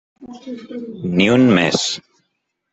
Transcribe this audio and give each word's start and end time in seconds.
Ni 1.19 1.29
un 1.37 1.47
més. 1.61 1.87